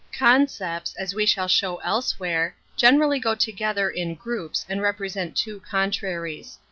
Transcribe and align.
Concepts, 0.17 0.95
as 0.95 1.13
we 1.13 1.27
shall 1.27 1.47
show 1.47 1.75
elsewhere, 1.81 2.55
v 2.57 2.71
generally 2.75 3.19
go 3.19 3.35
together 3.35 3.87
in 3.87 4.15
couples 4.15 4.65
and 4.67 4.79
repre 4.79 5.11
sent 5.11 5.37
two 5.37 5.59
contraries. 5.59 6.57